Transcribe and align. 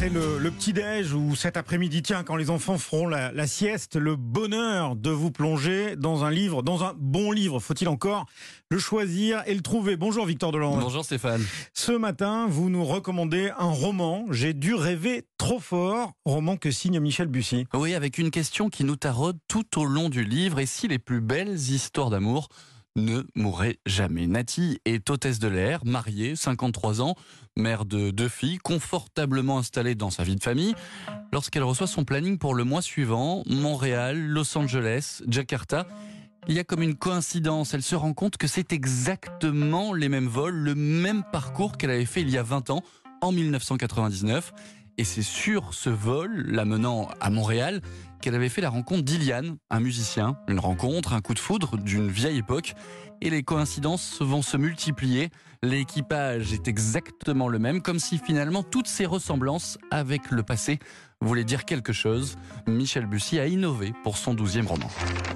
après 0.00 0.08
le, 0.08 0.38
le 0.38 0.50
petit-déj 0.50 1.12
ou 1.12 1.36
cet 1.36 1.58
après-midi, 1.58 2.00
tiens, 2.00 2.24
quand 2.24 2.36
les 2.36 2.48
enfants 2.48 2.78
feront 2.78 3.06
la, 3.06 3.32
la 3.32 3.46
sieste, 3.46 3.96
le 3.96 4.16
bonheur 4.16 4.96
de 4.96 5.10
vous 5.10 5.30
plonger 5.30 5.94
dans 5.94 6.24
un 6.24 6.30
livre, 6.30 6.62
dans 6.62 6.84
un 6.84 6.94
bon 6.96 7.32
livre. 7.32 7.60
Faut-il 7.60 7.86
encore 7.86 8.24
le 8.70 8.78
choisir 8.78 9.42
et 9.44 9.54
le 9.54 9.60
trouver? 9.60 9.96
Bonjour 9.96 10.24
Victor 10.24 10.52
Deland. 10.52 10.78
Bonjour 10.78 11.04
Stéphane. 11.04 11.44
Ce 11.74 11.92
matin, 11.92 12.46
vous 12.48 12.70
nous 12.70 12.82
recommandez 12.82 13.50
un 13.58 13.68
roman, 13.68 14.24
J'ai 14.30 14.54
dû 14.54 14.72
rêver 14.74 15.26
trop 15.36 15.60
fort, 15.60 16.12
roman 16.24 16.56
que 16.56 16.70
signe 16.70 16.98
Michel 16.98 17.26
Bussy. 17.28 17.66
Oui, 17.74 17.92
avec 17.94 18.16
une 18.16 18.30
question 18.30 18.70
qui 18.70 18.84
nous 18.84 18.96
taraude 18.96 19.36
tout 19.48 19.78
au 19.78 19.84
long 19.84 20.08
du 20.08 20.24
livre. 20.24 20.60
Et 20.60 20.66
si 20.66 20.88
les 20.88 20.98
plus 20.98 21.20
belles 21.20 21.56
histoires 21.56 22.08
d'amour 22.08 22.48
ne 22.96 23.22
mourrait 23.34 23.78
jamais. 23.86 24.26
Nati 24.26 24.80
est 24.84 25.08
hôtesse 25.10 25.38
de 25.38 25.48
l'air, 25.48 25.84
mariée, 25.84 26.36
53 26.36 27.00
ans, 27.00 27.14
mère 27.56 27.84
de 27.84 28.10
deux 28.10 28.28
filles, 28.28 28.58
confortablement 28.58 29.58
installée 29.58 29.94
dans 29.94 30.10
sa 30.10 30.24
vie 30.24 30.36
de 30.36 30.42
famille. 30.42 30.74
Lorsqu'elle 31.32 31.62
reçoit 31.62 31.86
son 31.86 32.04
planning 32.04 32.38
pour 32.38 32.54
le 32.54 32.64
mois 32.64 32.82
suivant, 32.82 33.42
Montréal, 33.46 34.18
Los 34.18 34.56
Angeles, 34.56 35.22
Jakarta, 35.28 35.86
il 36.48 36.54
y 36.54 36.58
a 36.58 36.64
comme 36.64 36.82
une 36.82 36.96
coïncidence. 36.96 37.74
Elle 37.74 37.82
se 37.82 37.94
rend 37.94 38.14
compte 38.14 38.36
que 38.36 38.46
c'est 38.46 38.72
exactement 38.72 39.92
les 39.92 40.08
mêmes 40.08 40.28
vols, 40.28 40.54
le 40.54 40.74
même 40.74 41.22
parcours 41.32 41.76
qu'elle 41.76 41.90
avait 41.90 42.06
fait 42.06 42.22
il 42.22 42.30
y 42.30 42.38
a 42.38 42.42
20 42.42 42.70
ans, 42.70 42.82
en 43.20 43.32
1999. 43.32 44.52
Et 44.98 45.04
c'est 45.04 45.22
sur 45.22 45.74
ce 45.74 45.90
vol, 45.90 46.44
l'amenant 46.46 47.08
à 47.20 47.30
Montréal, 47.30 47.80
qu'elle 48.20 48.34
avait 48.34 48.48
fait 48.48 48.60
la 48.60 48.70
rencontre 48.70 49.02
d'Iliane, 49.02 49.56
un 49.70 49.80
musicien. 49.80 50.36
Une 50.48 50.58
rencontre, 50.58 51.12
un 51.12 51.20
coup 51.20 51.34
de 51.34 51.38
foudre 51.38 51.76
d'une 51.76 52.08
vieille 52.08 52.38
époque. 52.38 52.74
Et 53.22 53.30
les 53.30 53.42
coïncidences 53.42 54.22
vont 54.22 54.42
se 54.42 54.56
multiplier. 54.56 55.30
L'équipage 55.62 56.54
est 56.54 56.68
exactement 56.68 57.48
le 57.48 57.58
même, 57.58 57.82
comme 57.82 57.98
si 57.98 58.16
finalement 58.16 58.62
toutes 58.62 58.86
ces 58.86 59.04
ressemblances 59.04 59.76
avec 59.90 60.30
le 60.30 60.42
passé 60.42 60.78
voulaient 61.22 61.44
dire 61.44 61.66
quelque 61.66 61.92
chose. 61.92 62.38
Michel 62.66 63.04
Bussy 63.04 63.38
a 63.38 63.46
innové 63.46 63.92
pour 64.04 64.16
son 64.16 64.32
douzième 64.32 64.66
roman. 64.66 64.88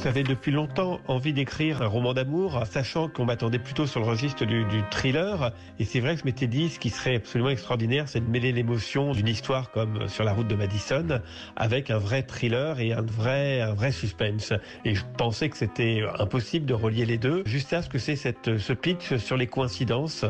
J'avais 0.00 0.22
depuis 0.22 0.52
longtemps 0.52 1.00
envie 1.08 1.32
d'écrire 1.32 1.82
un 1.82 1.88
roman 1.88 2.14
d'amour, 2.14 2.62
sachant 2.70 3.08
qu'on 3.08 3.24
m'attendait 3.24 3.58
plutôt 3.58 3.88
sur 3.88 3.98
le 3.98 4.06
registre 4.06 4.44
du, 4.44 4.64
du 4.66 4.84
thriller. 4.92 5.50
Et 5.80 5.84
c'est 5.84 5.98
vrai 5.98 6.14
que 6.14 6.20
je 6.20 6.24
m'étais 6.24 6.46
dit, 6.46 6.68
ce 6.68 6.78
qui 6.78 6.90
serait 6.90 7.16
absolument 7.16 7.50
extraordinaire, 7.50 8.08
c'est 8.08 8.20
de 8.20 8.30
mêler 8.30 8.52
l'émotion 8.52 9.10
d'une 9.10 9.26
histoire 9.26 9.72
comme 9.72 10.06
sur 10.06 10.22
la 10.22 10.32
route 10.32 10.46
de 10.46 10.54
Madison 10.54 11.20
avec 11.56 11.90
un 11.90 11.98
vrai 11.98 12.22
thriller 12.22 12.71
et 12.80 12.92
un 12.92 13.02
vrai, 13.02 13.60
un 13.60 13.74
vrai 13.74 13.92
suspense. 13.92 14.52
Et 14.84 14.94
je 14.94 15.04
pensais 15.16 15.48
que 15.48 15.56
c'était 15.56 16.02
impossible 16.18 16.66
de 16.66 16.74
relier 16.74 17.06
les 17.06 17.18
deux, 17.18 17.42
jusqu'à 17.46 17.82
ce 17.82 17.88
que 17.88 17.98
c'est 17.98 18.16
ce 18.16 18.72
pitch 18.72 19.16
sur 19.16 19.36
les 19.36 19.46
coïncidences. 19.46 20.24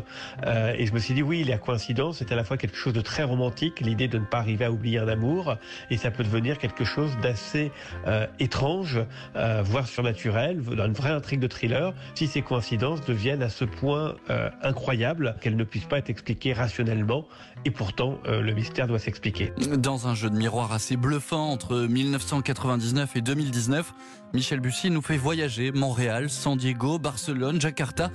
Euh, 0.46 0.74
et 0.76 0.86
je 0.86 0.92
me 0.92 0.98
suis 0.98 1.14
dit, 1.14 1.22
oui, 1.22 1.40
il 1.40 1.48
y 1.48 1.52
a 1.52 1.58
coïncidence, 1.58 2.18
c'est 2.18 2.32
à 2.32 2.36
la 2.36 2.44
fois 2.44 2.56
quelque 2.56 2.76
chose 2.76 2.92
de 2.92 3.00
très 3.00 3.22
romantique, 3.22 3.80
l'idée 3.80 4.08
de 4.08 4.18
ne 4.18 4.24
pas 4.24 4.38
arriver 4.38 4.64
à 4.64 4.72
oublier 4.72 4.98
un 4.98 5.08
amour, 5.08 5.56
et 5.90 5.96
ça 5.96 6.10
peut 6.10 6.24
devenir 6.24 6.58
quelque 6.58 6.84
chose 6.84 7.10
d'assez 7.22 7.70
euh, 8.06 8.26
étrange, 8.38 9.00
euh, 9.36 9.62
voire 9.64 9.86
surnaturel, 9.86 10.62
dans 10.62 10.86
une 10.86 10.92
vraie 10.92 11.10
intrigue 11.10 11.40
de 11.40 11.46
thriller, 11.46 11.94
si 12.14 12.26
ces 12.26 12.42
coïncidences 12.42 13.04
deviennent 13.04 13.42
à 13.42 13.50
ce 13.50 13.64
point 13.64 14.14
incroyables 14.62 15.36
qu'elles 15.40 15.56
ne 15.56 15.64
puissent 15.64 15.86
pas 15.86 15.98
être 15.98 16.10
expliquées 16.10 16.52
rationnellement, 16.52 17.26
et 17.64 17.70
pourtant 17.70 18.18
le 18.26 18.52
mystère 18.52 18.86
doit 18.86 18.98
s'expliquer. 18.98 19.52
Dans 19.76 20.08
un 20.08 20.14
jeu 20.14 20.30
de 20.30 20.36
miroir 20.36 20.72
assez 20.72 20.96
bluffant 20.96 21.50
entre 21.50 21.86
1999 22.32 23.16
et 23.16 23.20
2019, 23.20 23.92
Michel 24.32 24.60
Bussy 24.60 24.90
nous 24.90 25.02
fait 25.02 25.18
voyager 25.18 25.70
Montréal, 25.70 26.30
San 26.30 26.56
Diego, 26.56 26.98
Barcelone, 26.98 27.60
Jakarta. 27.60 28.10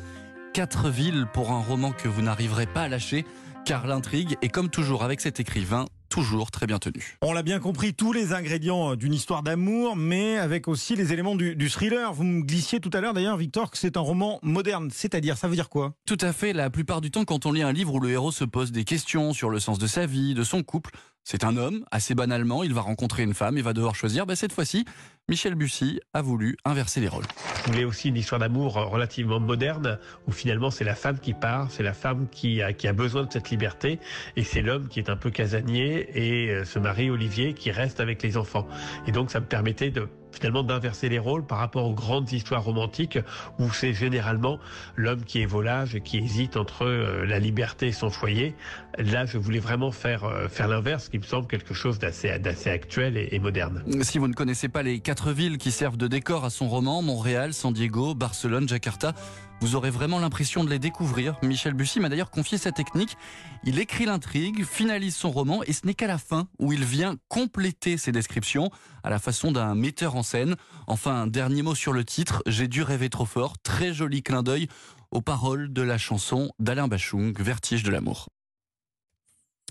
Quatre 0.53 0.89
villes 0.89 1.27
pour 1.33 1.51
un 1.51 1.61
roman 1.61 1.91
que 1.91 2.07
vous 2.07 2.23
n'arriverez 2.23 2.65
pas 2.65 2.81
à 2.81 2.87
lâcher, 2.87 3.25
car 3.63 3.85
l'intrigue 3.85 4.35
est 4.41 4.49
comme 4.49 4.69
toujours 4.69 5.03
avec 5.03 5.21
cet 5.21 5.39
écrivain 5.39 5.85
toujours 6.09 6.51
très 6.51 6.65
bien 6.65 6.79
tenu. 6.79 7.17
On 7.21 7.33
l'a 7.33 7.43
bien 7.43 7.59
compris, 7.59 7.93
tous 7.93 8.11
les 8.11 8.33
ingrédients 8.33 8.95
d'une 8.95 9.13
histoire 9.13 9.43
d'amour, 9.43 9.95
mais 9.95 10.37
avec 10.37 10.67
aussi 10.67 10.95
les 10.95 11.13
éléments 11.13 11.35
du, 11.35 11.55
du 11.55 11.69
thriller. 11.69 12.13
Vous 12.13 12.23
me 12.23 12.41
glissiez 12.41 12.79
tout 12.79 12.89
à 12.93 13.01
l'heure 13.01 13.13
d'ailleurs, 13.13 13.37
Victor, 13.37 13.69
que 13.69 13.77
c'est 13.77 13.97
un 13.97 14.01
roman 14.01 14.39
moderne. 14.41 14.89
C'est-à-dire, 14.91 15.37
ça 15.37 15.47
veut 15.47 15.55
dire 15.55 15.69
quoi? 15.69 15.93
Tout 16.07 16.17
à 16.21 16.33
fait. 16.33 16.53
La 16.53 16.69
plupart 16.69 17.01
du 17.01 17.11
temps, 17.11 17.25
quand 17.25 17.45
on 17.45 17.51
lit 17.51 17.61
un 17.61 17.73
livre 17.73 17.93
où 17.93 17.99
le 17.99 18.09
héros 18.09 18.31
se 18.31 18.45
pose 18.45 18.71
des 18.71 18.83
questions 18.83 19.33
sur 19.33 19.49
le 19.49 19.59
sens 19.59 19.77
de 19.77 19.85
sa 19.85 20.05
vie, 20.05 20.33
de 20.33 20.43
son 20.43 20.63
couple, 20.63 20.91
c'est 21.29 21.43
un 21.43 21.57
homme, 21.57 21.83
assez 21.91 22.15
banalement, 22.15 22.63
il 22.63 22.73
va 22.73 22.79
rencontrer 22.79 23.21
une 23.21 23.33
femme 23.33 23.57
et 23.57 23.61
va 23.61 23.73
devoir 23.73 23.95
choisir. 23.95 24.25
Ben, 24.25 24.37
cette 24.37 24.53
fois-ci, 24.53 24.85
Michel 25.27 25.55
Bussy 25.55 25.99
a 26.13 26.21
voulu 26.21 26.55
inverser 26.63 27.01
les 27.01 27.09
rôles. 27.09 27.25
Je 27.65 27.71
voulais 27.73 27.83
aussi 27.83 28.07
une 28.07 28.15
histoire 28.15 28.39
d'amour 28.39 28.75
relativement 28.75 29.41
moderne, 29.41 29.99
où 30.25 30.31
finalement 30.31 30.71
c'est 30.71 30.85
la 30.85 30.95
femme 30.95 31.19
qui 31.19 31.33
part, 31.33 31.69
c'est 31.69 31.83
la 31.83 31.91
femme 31.91 32.29
qui 32.31 32.61
a, 32.61 32.71
qui 32.71 32.87
a 32.87 32.93
besoin 32.93 33.25
de 33.25 33.33
cette 33.33 33.49
liberté, 33.49 33.99
et 34.37 34.45
c'est 34.45 34.61
l'homme 34.61 34.87
qui 34.87 34.99
est 34.99 35.09
un 35.09 35.17
peu 35.17 35.29
casanier, 35.29 36.07
et 36.13 36.49
euh, 36.49 36.63
ce 36.63 36.79
mari 36.79 37.09
Olivier 37.09 37.53
qui 37.53 37.71
reste 37.71 37.99
avec 37.99 38.23
les 38.23 38.37
enfants. 38.37 38.65
Et 39.05 39.11
donc 39.11 39.29
ça 39.29 39.41
me 39.41 39.47
permettait 39.47 39.91
de 39.91 40.07
finalement 40.37 40.63
d'inverser 40.63 41.09
les 41.09 41.19
rôles 41.19 41.45
par 41.45 41.57
rapport 41.57 41.85
aux 41.85 41.93
grandes 41.93 42.31
histoires 42.31 42.63
romantiques 42.63 43.19
où 43.59 43.71
c'est 43.71 43.93
généralement 43.93 44.59
l'homme 44.95 45.23
qui 45.23 45.41
est 45.41 45.45
volage 45.45 45.95
et 45.95 46.01
qui 46.01 46.17
hésite 46.17 46.57
entre 46.57 46.85
euh, 46.85 47.25
la 47.25 47.39
liberté 47.39 47.87
et 47.87 47.91
son 47.91 48.09
foyer. 48.09 48.55
Là, 48.97 49.25
je 49.25 49.37
voulais 49.37 49.59
vraiment 49.59 49.91
faire 49.91 50.23
euh, 50.23 50.47
faire 50.47 50.67
l'inverse, 50.67 51.09
qui 51.09 51.17
me 51.17 51.23
semble 51.23 51.47
quelque 51.47 51.73
chose 51.73 51.99
d'assez 51.99 52.29
actuel 52.69 53.17
et 53.17 53.39
moderne. 53.39 53.83
Si 54.01 54.17
vous 54.17 54.27
ne 54.27 54.33
connaissez 54.33 54.69
pas 54.69 54.83
les 54.83 54.99
quatre 54.99 55.31
villes 55.31 55.57
qui 55.57 55.71
servent 55.71 55.97
de 55.97 56.07
décor 56.07 56.45
à 56.45 56.49
son 56.49 56.67
roman, 56.67 57.01
Montréal, 57.01 57.53
San 57.53 57.73
Diego, 57.73 58.13
Barcelone, 58.13 58.67
Jakarta, 58.67 59.13
vous 59.61 59.75
aurez 59.75 59.89
vraiment 59.89 60.19
l'impression 60.19 60.63
de 60.63 60.69
les 60.69 60.79
découvrir. 60.79 61.35
Michel 61.41 61.73
Bussy 61.73 61.99
m'a 61.99 62.09
d'ailleurs 62.09 62.29
confié 62.29 62.57
sa 62.57 62.71
technique. 62.71 63.17
Il 63.63 63.79
écrit 63.79 64.05
l'intrigue, 64.05 64.63
finalise 64.63 65.15
son 65.15 65.31
roman 65.31 65.63
et 65.63 65.73
ce 65.73 65.85
n'est 65.85 65.93
qu'à 65.93 66.07
la 66.07 66.17
fin 66.17 66.47
où 66.59 66.73
il 66.73 66.85
vient 66.85 67.15
compléter 67.27 67.97
ses 67.97 68.11
descriptions 68.11 68.69
à 69.03 69.09
la 69.09 69.19
façon 69.19 69.51
d'un 69.51 69.75
metteur 69.75 70.15
en 70.15 70.23
scène. 70.23 70.55
Enfin, 70.85 71.27
dernier 71.27 71.63
mot 71.63 71.75
sur 71.75 71.93
le 71.93 72.05
titre, 72.05 72.43
J'ai 72.45 72.67
dû 72.67 72.83
rêver 72.83 73.09
trop 73.09 73.25
fort, 73.25 73.57
très 73.57 73.93
joli 73.93 74.23
clin 74.23 74.43
d'œil 74.43 74.67
aux 75.11 75.21
paroles 75.21 75.71
de 75.73 75.81
la 75.81 75.97
chanson 75.97 76.51
d'Alain 76.59 76.87
Bachung, 76.87 77.33
Vertige 77.39 77.83
de 77.83 77.91
l'amour. 77.91 78.27